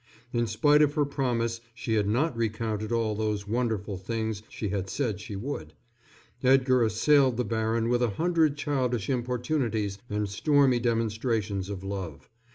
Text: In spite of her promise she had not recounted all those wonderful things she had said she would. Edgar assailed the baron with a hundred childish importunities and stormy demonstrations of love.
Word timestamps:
In 0.33 0.47
spite 0.47 0.81
of 0.81 0.95
her 0.95 1.05
promise 1.05 1.61
she 1.75 1.93
had 1.93 2.07
not 2.07 2.35
recounted 2.35 2.91
all 2.91 3.13
those 3.13 3.47
wonderful 3.47 3.97
things 3.97 4.41
she 4.49 4.69
had 4.69 4.89
said 4.89 5.19
she 5.19 5.35
would. 5.35 5.75
Edgar 6.43 6.83
assailed 6.83 7.37
the 7.37 7.45
baron 7.45 7.87
with 7.87 8.01
a 8.01 8.09
hundred 8.09 8.57
childish 8.57 9.11
importunities 9.11 9.99
and 10.09 10.27
stormy 10.27 10.79
demonstrations 10.79 11.69
of 11.69 11.83
love. 11.83 12.31